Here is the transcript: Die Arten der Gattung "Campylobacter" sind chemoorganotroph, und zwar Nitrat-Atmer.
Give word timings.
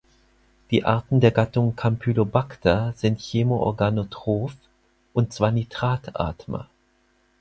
Die 0.71 0.83
Arten 0.83 1.19
der 1.19 1.29
Gattung 1.29 1.75
"Campylobacter" 1.75 2.91
sind 2.97 3.21
chemoorganotroph, 3.21 4.57
und 5.13 5.31
zwar 5.31 5.51
Nitrat-Atmer. 5.51 6.67